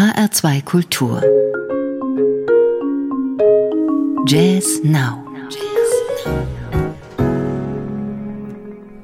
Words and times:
HR2 0.00 0.64
Kultur. 0.64 1.22
Jazz 4.26 4.80
Now. 4.82 5.22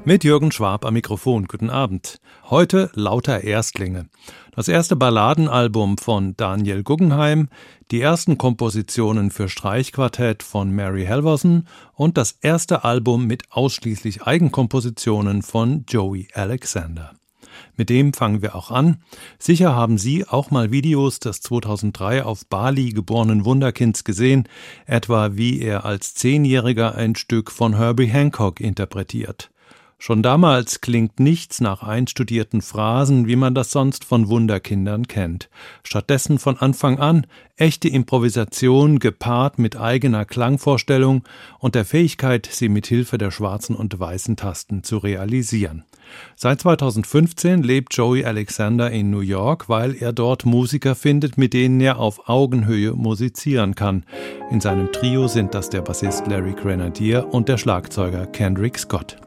Mit 0.05 0.23
Jürgen 0.23 0.51
Schwab 0.51 0.85
am 0.85 0.95
Mikrofon. 0.95 1.45
Guten 1.45 1.69
Abend. 1.69 2.19
Heute 2.49 2.89
lauter 2.95 3.43
Erstlinge. 3.43 4.09
Das 4.55 4.67
erste 4.67 4.95
Balladenalbum 4.95 5.99
von 5.99 6.35
Daniel 6.35 6.81
Guggenheim, 6.81 7.49
die 7.91 8.01
ersten 8.01 8.39
Kompositionen 8.39 9.29
für 9.29 9.49
Streichquartett 9.49 10.41
von 10.41 10.71
Mary 10.71 11.05
Halvorsen 11.05 11.67
und 11.93 12.17
das 12.17 12.39
erste 12.41 12.83
Album 12.83 13.27
mit 13.27 13.51
ausschließlich 13.51 14.23
Eigenkompositionen 14.23 15.43
von 15.43 15.85
Joey 15.87 16.27
Alexander. 16.33 17.13
Mit 17.75 17.89
dem 17.89 18.13
fangen 18.13 18.41
wir 18.41 18.55
auch 18.55 18.71
an. 18.71 18.97
Sicher 19.39 19.75
haben 19.75 19.97
Sie 19.97 20.27
auch 20.27 20.51
mal 20.51 20.71
Videos 20.71 21.19
des 21.19 21.41
2003 21.41 22.23
auf 22.23 22.45
Bali 22.47 22.91
geborenen 22.91 23.45
Wunderkinds 23.45 24.03
gesehen, 24.03 24.47
etwa 24.85 25.31
wie 25.33 25.61
er 25.61 25.85
als 25.85 26.13
Zehnjähriger 26.13 26.95
ein 26.95 27.15
Stück 27.15 27.51
von 27.51 27.75
Herbie 27.77 28.07
Hancock 28.07 28.59
interpretiert. 28.59 29.49
Schon 29.99 30.21
damals 30.21 30.79
klingt 30.81 31.19
nichts 31.19 31.59
nach 31.59 31.81
einstudierten 31.81 32.61
Phrasen, 32.61 33.27
wie 33.27 33.35
man 33.35 33.55
das 33.55 33.71
sonst 33.71 34.05
von 34.05 34.27
Wunderkindern 34.27 35.07
kennt. 35.07 35.49
Stattdessen 35.83 36.37
von 36.37 36.55
Anfang 36.57 36.99
an 36.99 37.25
echte 37.55 37.89
Improvisation 37.89 38.99
gepaart 38.99 39.57
mit 39.57 39.75
eigener 39.75 40.23
Klangvorstellung 40.23 41.23
und 41.57 41.73
der 41.73 41.83
Fähigkeit, 41.83 42.47
sie 42.49 42.69
mit 42.69 42.85
Hilfe 42.85 43.17
der 43.17 43.31
schwarzen 43.31 43.75
und 43.75 43.99
weißen 43.99 44.35
Tasten 44.35 44.83
zu 44.83 44.99
realisieren. 44.99 45.83
Seit 46.35 46.61
2015 46.61 47.63
lebt 47.63 47.95
Joey 47.95 48.23
Alexander 48.23 48.91
in 48.91 49.09
New 49.09 49.21
York, 49.21 49.67
weil 49.67 49.95
er 49.95 50.13
dort 50.13 50.45
Musiker 50.45 50.93
findet, 50.93 51.39
mit 51.39 51.53
denen 51.53 51.81
er 51.81 51.97
auf 51.97 52.29
Augenhöhe 52.29 52.93
musizieren 52.93 53.73
kann. 53.73 54.05
In 54.51 54.61
seinem 54.61 54.91
Trio 54.91 55.27
sind 55.27 55.55
das 55.55 55.71
der 55.71 55.81
Bassist 55.81 56.27
Larry 56.27 56.53
Grenadier 56.53 57.27
und 57.33 57.49
der 57.49 57.57
Schlagzeuger 57.57 58.27
Kendrick 58.27 58.77
Scott. 58.77 59.17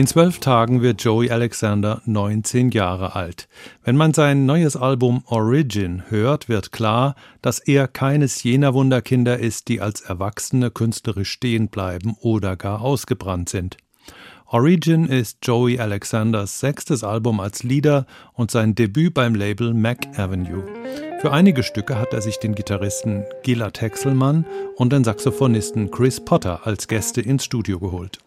In 0.00 0.06
zwölf 0.06 0.38
Tagen 0.38 0.80
wird 0.80 1.02
Joey 1.02 1.30
Alexander 1.30 2.00
19 2.06 2.70
Jahre 2.70 3.14
alt. 3.16 3.48
Wenn 3.84 3.98
man 3.98 4.14
sein 4.14 4.46
neues 4.46 4.74
Album 4.74 5.22
Origin 5.26 6.04
hört, 6.08 6.48
wird 6.48 6.72
klar, 6.72 7.14
dass 7.42 7.58
er 7.58 7.86
keines 7.86 8.42
jener 8.42 8.72
Wunderkinder 8.72 9.38
ist, 9.38 9.68
die 9.68 9.82
als 9.82 10.00
Erwachsene 10.00 10.70
künstlerisch 10.70 11.30
stehen 11.30 11.68
bleiben 11.68 12.16
oder 12.22 12.56
gar 12.56 12.80
ausgebrannt 12.80 13.50
sind. 13.50 13.76
Origin 14.46 15.04
ist 15.04 15.40
Joey 15.42 15.78
Alexanders 15.78 16.60
sechstes 16.60 17.04
Album 17.04 17.38
als 17.38 17.62
Leader 17.62 18.06
und 18.32 18.50
sein 18.50 18.74
Debüt 18.74 19.12
beim 19.12 19.34
Label 19.34 19.74
Mac 19.74 20.18
Avenue. 20.18 20.64
Für 21.20 21.30
einige 21.30 21.62
Stücke 21.62 21.98
hat 21.98 22.14
er 22.14 22.22
sich 22.22 22.38
den 22.38 22.54
Gitarristen 22.54 23.26
Gilad 23.42 23.82
Hexelmann 23.82 24.46
und 24.76 24.94
den 24.94 25.04
Saxophonisten 25.04 25.90
Chris 25.90 26.24
Potter 26.24 26.66
als 26.66 26.88
Gäste 26.88 27.20
ins 27.20 27.44
Studio 27.44 27.78
geholt. 27.78 28.18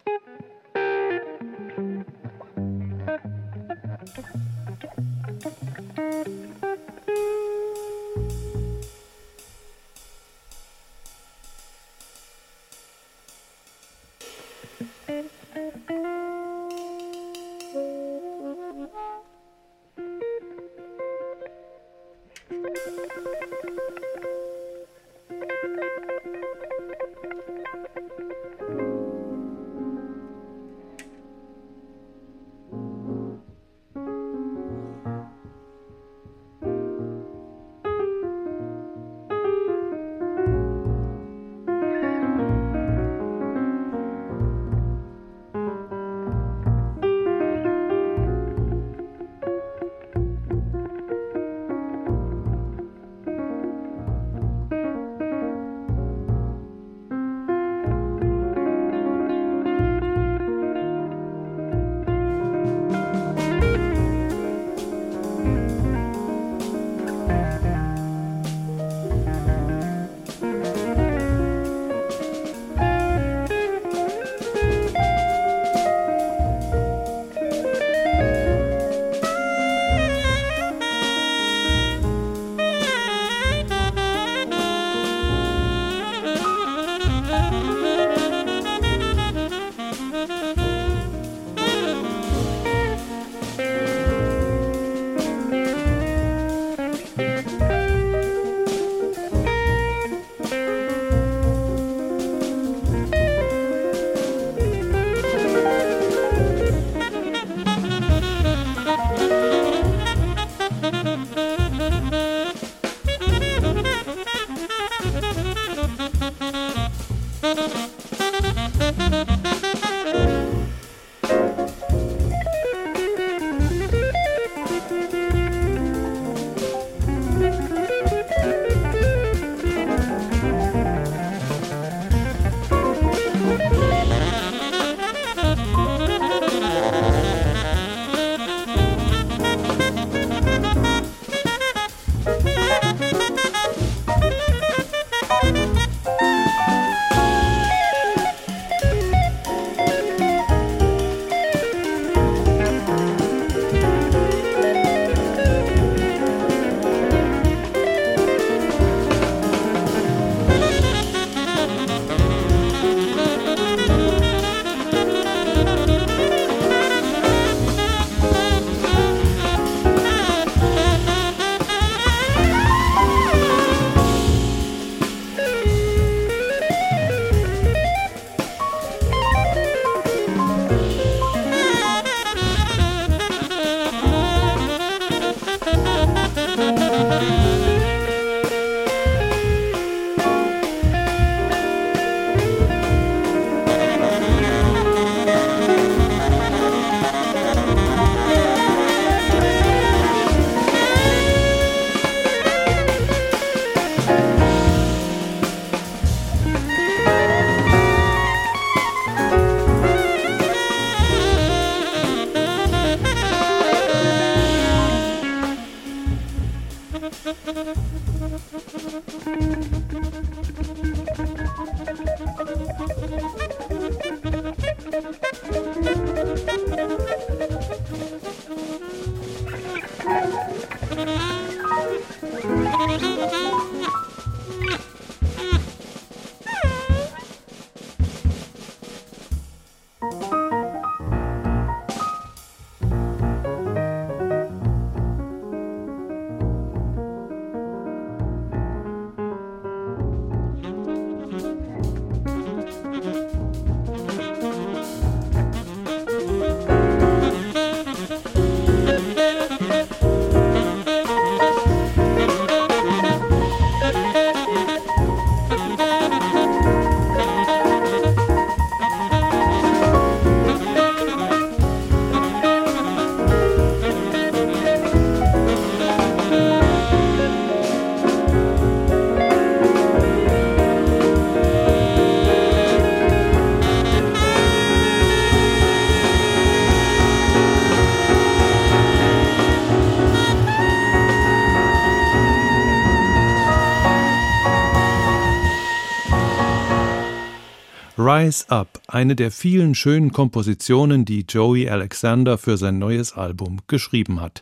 Rise 298.13 298.45
Up, 298.49 298.79
eine 298.85 299.15
der 299.15 299.31
vielen 299.31 299.73
schönen 299.73 300.11
Kompositionen, 300.11 301.03
die 301.03 301.25
Joey 301.27 301.67
Alexander 301.67 302.37
für 302.37 302.57
sein 302.57 302.77
neues 302.77 303.13
Album 303.13 303.61
geschrieben 303.65 304.21
hat. 304.21 304.41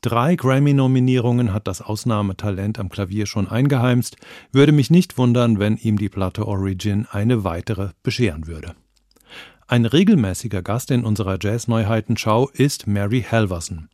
Drei 0.00 0.36
Grammy-Nominierungen 0.36 1.52
hat 1.52 1.68
das 1.68 1.82
Ausnahmetalent 1.82 2.78
am 2.78 2.88
Klavier 2.88 3.26
schon 3.26 3.46
eingeheimst. 3.46 4.16
Würde 4.52 4.72
mich 4.72 4.90
nicht 4.90 5.18
wundern, 5.18 5.58
wenn 5.58 5.76
ihm 5.76 5.98
die 5.98 6.08
Platte 6.08 6.48
Origin 6.48 7.06
eine 7.10 7.44
weitere 7.44 7.90
bescheren 8.02 8.46
würde. 8.46 8.74
Ein 9.66 9.84
regelmäßiger 9.84 10.62
Gast 10.62 10.90
in 10.90 11.04
unserer 11.04 11.36
Jazz-Neuheiten-Schau 11.38 12.48
ist 12.48 12.86
Mary 12.86 13.26
Halverson. 13.30 13.90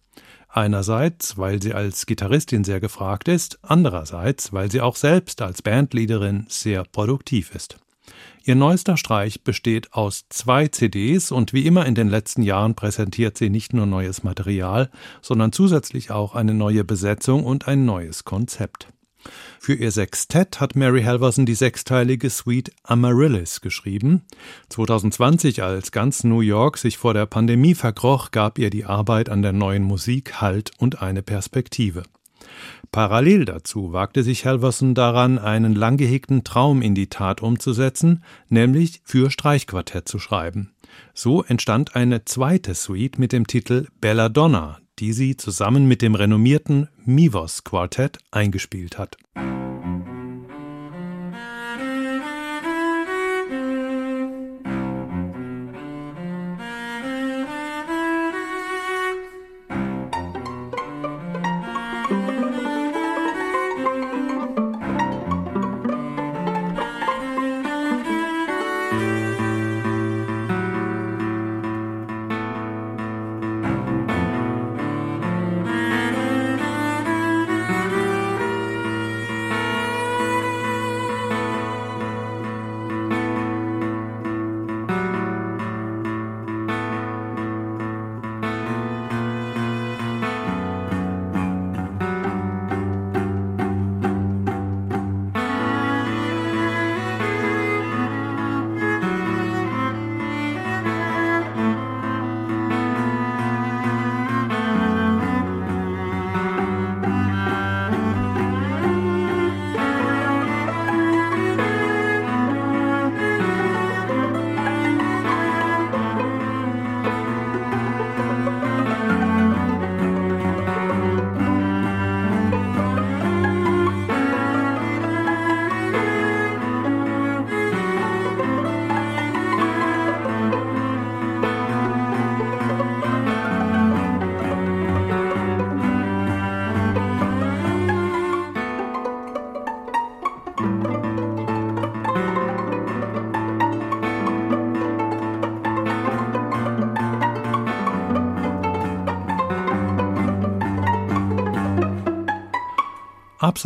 Einerseits, 0.49 1.37
weil 1.37 1.61
sie 1.61 1.75
als 1.75 2.07
Gitarristin 2.07 2.63
sehr 2.63 2.79
gefragt 2.79 3.27
ist, 3.27 3.59
andererseits, 3.63 4.53
weil 4.53 4.71
sie 4.71 4.81
auch 4.81 4.95
selbst 4.95 5.43
als 5.43 5.63
Bandleaderin 5.63 6.47
sehr 6.49 6.85
produktiv 6.85 7.53
ist. 7.57 7.81
Ihr 8.47 8.55
neuester 8.55 8.97
Streich 8.97 9.43
besteht 9.43 9.93
aus 9.93 10.27
zwei 10.29 10.69
CDs 10.69 11.33
und 11.33 11.53
wie 11.53 11.67
immer 11.67 11.85
in 11.85 11.97
den 11.97 12.09
letzten 12.09 12.43
Jahren 12.43 12.77
präsentiert 12.77 13.37
sie 13.37 13.51
nicht 13.51 13.73
nur 13.73 13.87
neues 13.87 14.23
Material, 14.23 14.89
sondern 15.21 15.51
zusätzlich 15.51 16.13
auch 16.13 16.37
eine 16.37 16.55
neue 16.55 16.85
Besetzung 16.85 17.43
und 17.43 17.67
ein 17.67 17.85
neues 17.85 18.25
Konzept. 18.25 18.87
Für 19.59 19.75
ihr 19.75 19.91
Sextett 19.91 20.61
hat 20.61 20.77
Mary 20.77 21.03
Halverson 21.03 21.45
die 21.45 21.57
sechsteilige 21.57 22.31
Suite 22.31 22.71
Amaryllis 22.85 23.63
geschrieben. 23.63 24.23
2020, 24.69 25.65
als 25.65 25.91
ganz 25.91 26.23
New 26.23 26.39
York 26.39 26.79
sich 26.79 26.99
vor 26.99 27.15
der 27.15 27.27
Pandemie 27.27 27.75
verkroch, 27.75 28.31
gab 28.31 28.61
ihr 28.61 28.71
die 28.71 28.85
Arbeit 28.85 29.29
an 29.29 29.43
der 29.43 29.55
neuen 29.55 29.83
Musik 29.83 30.41
Halt 30.41 30.71
und 30.79 31.03
eine 31.03 31.25
Perspektive. 31.25 32.05
Parallel 32.93 33.45
dazu 33.45 33.93
wagte 33.93 34.23
sich 34.23 34.47
Halverson 34.47 34.95
daran, 34.95 35.39
einen 35.39 35.75
lang 35.75 35.97
gehegten 35.97 36.45
Traum 36.45 36.83
in 36.83 36.95
die 36.95 37.09
Tat 37.09 37.43
umzusetzen, 37.43 38.23
nämlich 38.49 39.01
für 39.05 39.31
Streichquartett 39.31 40.09
zu 40.09 40.19
schreiben. 40.19 40.73
So 41.15 41.43
entstand 41.43 41.97
eine 41.97 42.25
zweite 42.25 42.75
Suite 42.75 43.19
mit 43.19 43.33
dem 43.33 43.47
Titel 43.47 43.87
Belladonna, 44.01 44.79
die 44.99 45.13
sie 45.13 45.37
zusammen 45.37 45.87
mit 45.87 46.03
dem 46.03 46.15
renommierten 46.15 46.89
Mivos 47.05 47.65
Quartett 47.65 48.19
eingespielt 48.31 48.99
hat. 48.99 49.17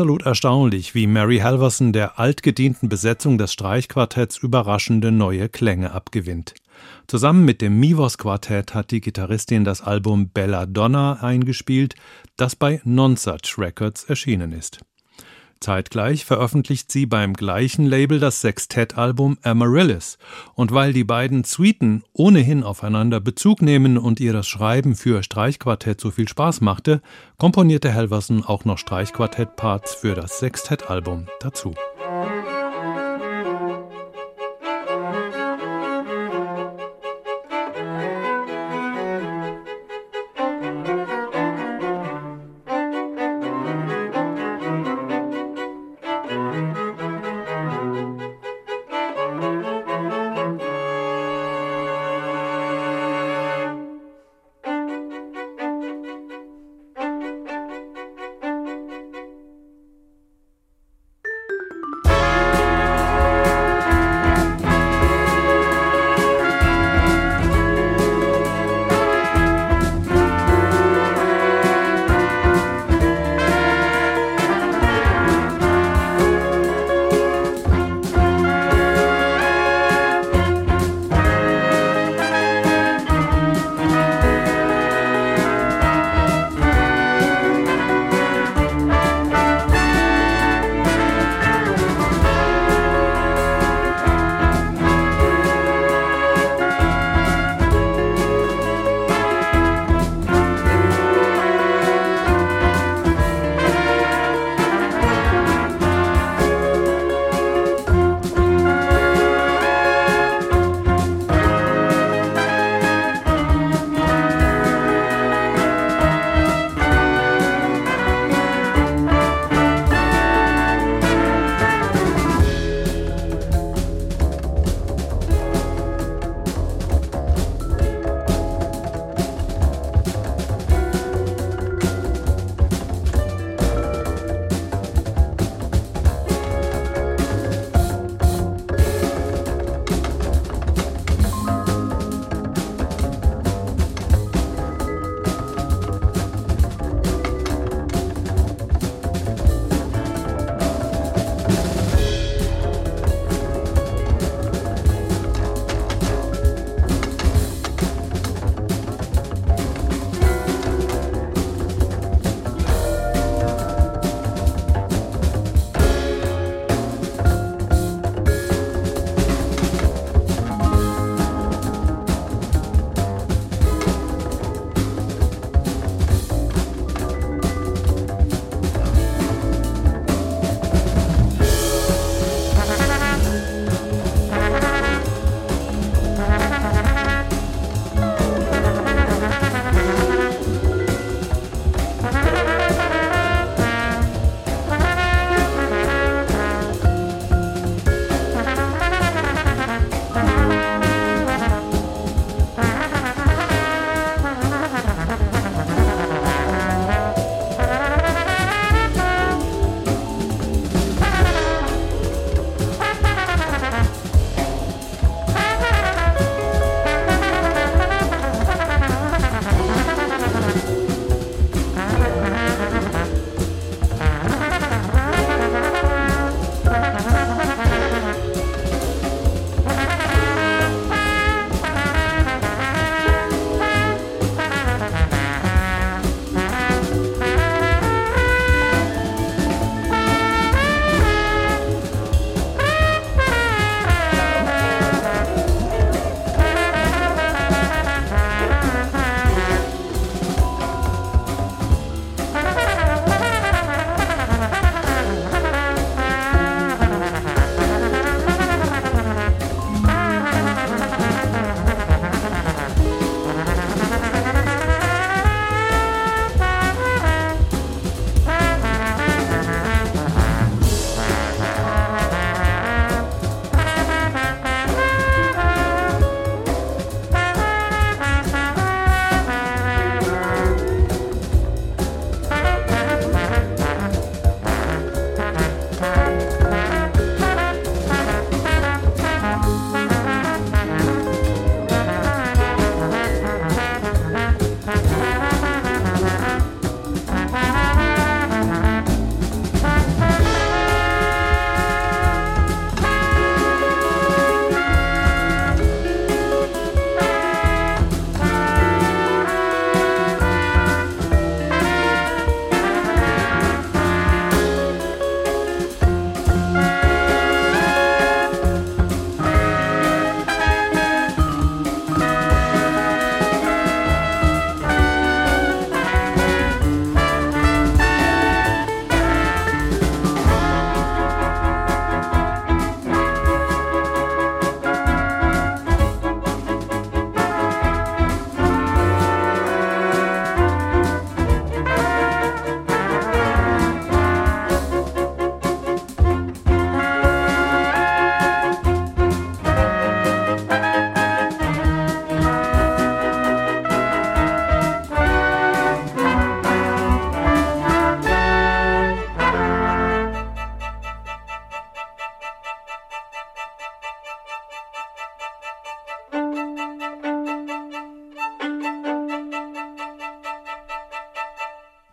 Absolut 0.00 0.23
erstaunlich, 0.23 0.95
wie 0.95 1.07
Mary 1.07 1.40
Halverson 1.40 1.92
der 1.92 2.19
altgedienten 2.19 2.88
Besetzung 2.88 3.37
des 3.37 3.52
Streichquartetts 3.52 4.38
überraschende 4.38 5.12
neue 5.12 5.50
Klänge 5.50 5.92
abgewinnt. 5.92 6.54
Zusammen 7.07 7.45
mit 7.45 7.61
dem 7.61 7.78
Mivos 7.78 8.16
Quartett 8.16 8.73
hat 8.73 8.92
die 8.92 9.02
Gitarristin 9.02 9.62
das 9.62 9.83
Album 9.83 10.30
Belladonna 10.30 11.19
eingespielt, 11.21 11.97
das 12.38 12.57
bei 12.57 12.80
Nonsuch 12.85 13.59
Records 13.59 14.04
erschienen 14.04 14.52
ist. 14.52 14.80
Zeitgleich 15.61 16.25
veröffentlicht 16.25 16.90
sie 16.90 17.05
beim 17.05 17.35
gleichen 17.35 17.85
Label 17.85 18.19
das 18.19 18.40
Sextettalbum 18.40 19.38
Amaryllis. 19.43 20.17
Und 20.55 20.73
weil 20.73 20.93
die 20.93 21.05
beiden 21.05 21.45
Suiten 21.45 22.02
ohnehin 22.14 22.62
aufeinander 22.62 23.21
Bezug 23.21 23.61
nehmen 23.61 23.99
und 23.99 24.21
ihr 24.21 24.33
das 24.33 24.49
Schreiben 24.49 24.97
für 24.97 25.23
Streichquartett 25.23 26.00
so 26.00 26.11
viel 26.11 26.29
Spaß 26.29 26.62
machte, 26.62 27.02
komponierte 27.37 27.93
Helverson 27.93 28.43
auch 28.43 28.64
noch 28.64 28.79
Streichquartettparts 28.79 29.95
für 29.95 30.14
das 30.14 30.38
Sextettalbum 30.38 31.26
dazu. 31.40 31.75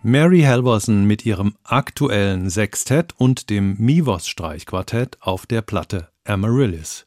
Mary 0.07 0.43
Halvorsen 0.43 1.03
mit 1.03 1.25
ihrem 1.25 1.55
aktuellen 1.65 2.49
Sextett 2.49 3.13
und 3.17 3.49
dem 3.49 3.75
Mivos-Streichquartett 3.77 5.17
auf 5.19 5.45
der 5.45 5.61
Platte 5.61 6.07
Amaryllis. 6.23 7.05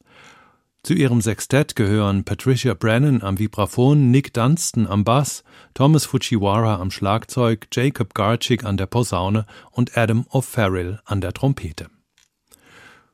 Zu 0.82 0.92
ihrem 0.92 1.22
Sextett 1.22 1.76
gehören 1.76 2.24
Patricia 2.24 2.74
Brennan 2.74 3.22
am 3.22 3.38
Vibraphon, 3.38 4.10
Nick 4.10 4.34
Dunstan 4.34 4.86
am 4.86 5.04
Bass, 5.04 5.44
Thomas 5.72 6.04
Fujiwara 6.04 6.78
am 6.78 6.90
Schlagzeug, 6.90 7.68
Jacob 7.72 8.12
Garchik 8.12 8.64
an 8.64 8.76
der 8.76 8.84
Posaune 8.84 9.46
und 9.70 9.96
Adam 9.96 10.26
O'Farrell 10.28 10.98
an 11.06 11.22
der 11.22 11.32
Trompete. 11.32 11.86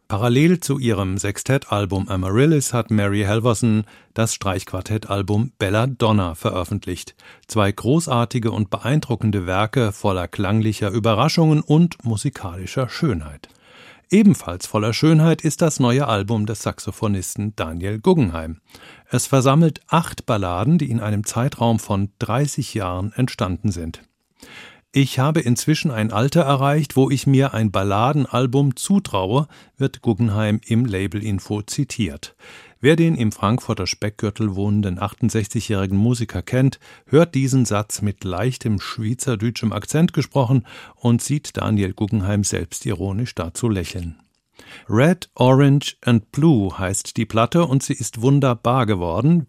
Parallel 0.08 0.60
zu 0.60 0.78
ihrem 0.78 1.18
Sextettalbum 1.18 2.08
Amaryllis 2.08 2.72
hat 2.72 2.92
Mary 2.92 3.24
Halvorsen 3.24 3.84
das 4.14 4.34
Streichquartettalbum 4.34 5.50
Belladonna 5.58 6.36
veröffentlicht. 6.36 7.16
Zwei 7.48 7.72
großartige 7.72 8.52
und 8.52 8.70
beeindruckende 8.70 9.46
Werke 9.46 9.90
voller 9.90 10.28
klanglicher 10.28 10.90
Überraschungen 10.90 11.60
und 11.60 12.04
musikalischer 12.04 12.88
Schönheit. 12.88 13.48
Ebenfalls 14.08 14.66
voller 14.68 14.92
Schönheit 14.92 15.42
ist 15.42 15.60
das 15.60 15.80
neue 15.80 16.06
Album 16.06 16.46
des 16.46 16.62
Saxophonisten 16.62 17.56
Daniel 17.56 17.98
Guggenheim. 17.98 18.60
Es 19.10 19.26
versammelt 19.26 19.80
acht 19.88 20.24
Balladen, 20.24 20.78
die 20.78 20.88
in 20.88 21.00
einem 21.00 21.24
Zeitraum 21.24 21.80
von 21.80 22.10
30 22.20 22.74
Jahren 22.74 23.12
entstanden 23.12 23.72
sind. 23.72 24.02
Ich 24.92 25.18
habe 25.18 25.40
inzwischen 25.40 25.90
ein 25.90 26.10
Alter 26.10 26.42
erreicht, 26.42 26.96
wo 26.96 27.10
ich 27.10 27.26
mir 27.26 27.52
ein 27.52 27.70
Balladenalbum 27.70 28.76
zutraue, 28.76 29.46
wird 29.76 30.00
Guggenheim 30.00 30.60
im 30.64 30.86
Labelinfo 30.86 31.60
zitiert. 31.62 32.34
Wer 32.80 32.96
den 32.96 33.16
im 33.16 33.32
Frankfurter 33.32 33.86
Speckgürtel 33.86 34.54
wohnenden 34.54 34.98
68-jährigen 34.98 35.98
Musiker 35.98 36.42
kennt, 36.42 36.78
hört 37.06 37.34
diesen 37.34 37.64
Satz 37.64 38.02
mit 38.02 38.22
leichtem 38.24 38.80
schweizerdeutschem 38.80 39.72
Akzent 39.72 40.12
gesprochen 40.12 40.66
und 40.94 41.22
sieht 41.22 41.56
Daniel 41.56 41.92
Guggenheim 41.92 42.44
selbstironisch 42.44 43.34
dazu 43.34 43.68
lächeln. 43.68 44.16
Red, 44.88 45.28
Orange 45.34 45.96
and 46.04 46.30
Blue 46.32 46.78
heißt 46.78 47.16
die 47.16 47.26
Platte 47.26 47.66
und 47.66 47.82
sie 47.82 47.94
ist 47.94 48.22
wunderbar 48.22 48.86
geworden. 48.86 49.46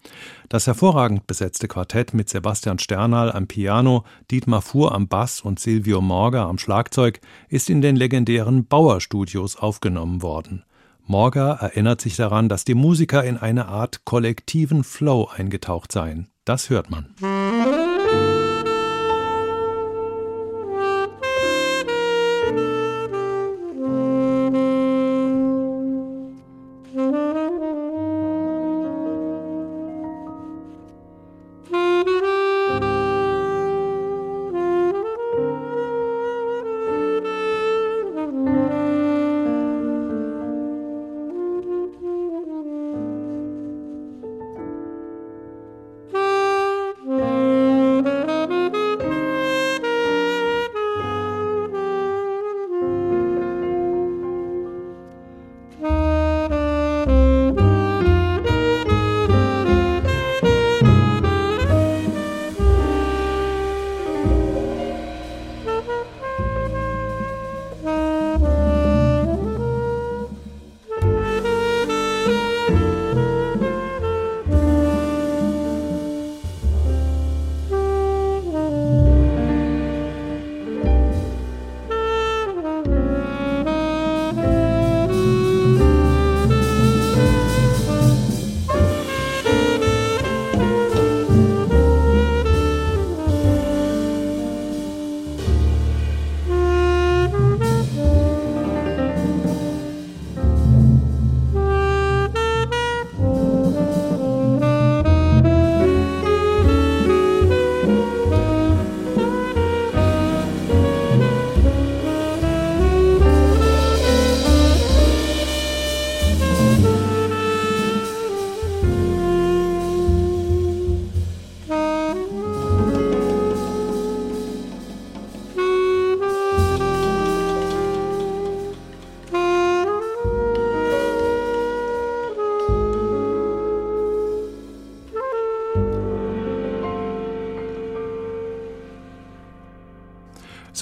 Das 0.49 0.67
hervorragend 0.67 1.27
besetzte 1.27 1.67
Quartett 1.67 2.13
mit 2.13 2.29
Sebastian 2.29 2.79
Sternal 2.79 3.31
am 3.31 3.47
Piano, 3.47 4.03
Dietmar 4.31 4.61
Fuhr 4.61 4.93
am 4.93 5.07
Bass 5.07 5.41
und 5.41 5.59
Silvio 5.59 6.01
Morga 6.01 6.47
am 6.47 6.57
Schlagzeug 6.57 7.19
ist 7.49 7.69
in 7.69 7.81
den 7.81 7.95
legendären 7.95 8.65
Bauer 8.65 9.01
Studios 9.01 9.55
aufgenommen 9.55 10.21
worden. 10.21 10.63
Morga 11.05 11.53
erinnert 11.53 12.01
sich 12.01 12.17
daran, 12.17 12.49
dass 12.49 12.65
die 12.65 12.75
Musiker 12.75 13.23
in 13.23 13.37
eine 13.37 13.67
Art 13.67 14.03
kollektiven 14.03 14.83
Flow 14.83 15.29
eingetaucht 15.33 15.91
seien. 15.91 16.27
Das 16.43 16.69
hört 16.69 16.89
man. 16.89 17.13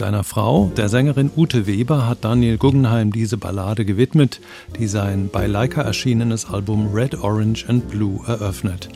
Seiner 0.05 0.23
Frau, 0.23 0.71
der 0.77 0.87
Sängerin 0.87 1.31
Ute 1.35 1.65
Weber, 1.65 2.07
hat 2.07 2.19
Daniel 2.23 2.59
Guggenheim 2.59 3.11
diese 3.11 3.37
Ballade 3.37 3.85
gewidmet, 3.85 4.39
die 4.77 4.85
sein 4.85 5.29
bei 5.33 5.47
Leica 5.47 5.81
erschienenes 5.81 6.45
Album 6.45 6.93
Red, 6.93 7.15
Orange 7.23 7.67
and 7.67 7.89
Blue 7.89 8.19
eröffnet. 8.27 8.89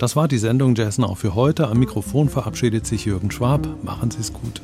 Das 0.00 0.16
war 0.16 0.26
die 0.26 0.38
Sendung 0.38 0.74
Jazz 0.74 0.98
Now 0.98 1.14
für 1.14 1.36
heute. 1.36 1.68
Am 1.68 1.78
Mikrofon 1.78 2.28
verabschiedet 2.28 2.84
sich 2.84 3.04
Jürgen 3.04 3.30
Schwab. 3.30 3.64
Machen 3.84 4.10
Sie 4.10 4.18
es 4.18 4.32
gut. 4.32 4.60